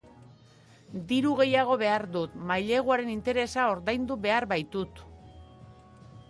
[1.11, 5.05] Diru gehiago behar dut, maileguaren interesa ordaindu behar bait dut.